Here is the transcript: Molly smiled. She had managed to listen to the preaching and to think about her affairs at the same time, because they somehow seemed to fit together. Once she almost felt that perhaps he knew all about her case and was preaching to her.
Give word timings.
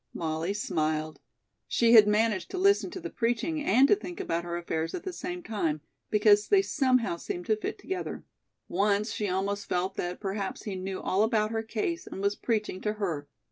Molly 0.15 0.55
smiled. 0.55 1.19
She 1.67 1.93
had 1.93 2.07
managed 2.07 2.49
to 2.49 2.57
listen 2.57 2.89
to 2.89 2.99
the 2.99 3.11
preaching 3.11 3.63
and 3.63 3.87
to 3.87 3.95
think 3.95 4.19
about 4.19 4.43
her 4.43 4.57
affairs 4.57 4.95
at 4.95 5.03
the 5.03 5.13
same 5.13 5.43
time, 5.43 5.81
because 6.09 6.47
they 6.47 6.63
somehow 6.63 7.17
seemed 7.17 7.45
to 7.45 7.55
fit 7.55 7.77
together. 7.77 8.23
Once 8.67 9.13
she 9.13 9.29
almost 9.29 9.67
felt 9.69 9.97
that 9.97 10.19
perhaps 10.19 10.63
he 10.63 10.73
knew 10.75 10.99
all 11.01 11.21
about 11.21 11.51
her 11.51 11.61
case 11.61 12.07
and 12.07 12.19
was 12.19 12.35
preaching 12.35 12.81
to 12.81 12.93
her. 12.93 13.27